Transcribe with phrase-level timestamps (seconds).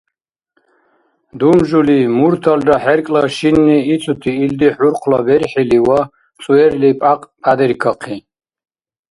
[1.39, 5.99] Думжули, мурталра хӀеркӀла шинни ицути илди хӀурхъла берхӀили ва
[6.41, 8.17] цӀуэрли пӀякь-пӀядиркахъи.